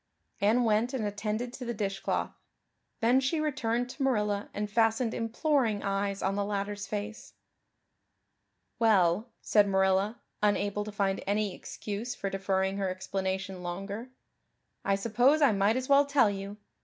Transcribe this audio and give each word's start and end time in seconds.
Anne 0.39 0.63
went 0.63 0.95
and 0.95 1.05
attended 1.05 1.53
to 1.53 1.63
the 1.63 1.75
dishcloth. 1.75 2.31
Then 3.01 3.19
she 3.19 3.39
returned 3.39 3.87
to 3.91 4.01
Marilla 4.01 4.49
and 4.51 4.67
fastened 4.67 5.13
imploring 5.13 5.83
eyes 5.83 6.23
of 6.23 6.35
the 6.35 6.43
latter's 6.43 6.87
face. 6.87 7.33
"Well," 8.79 9.29
said 9.43 9.67
Marilla, 9.67 10.19
unable 10.41 10.83
to 10.85 10.91
find 10.91 11.23
any 11.27 11.53
excuse 11.53 12.15
for 12.15 12.31
deferring 12.31 12.77
her 12.77 12.89
explanation 12.89 13.61
longer, 13.61 14.09
"I 14.83 14.95
suppose 14.95 15.39
I 15.39 15.51
might 15.51 15.77
as 15.77 15.87
well 15.87 16.07
tell 16.07 16.31
you. 16.31 16.57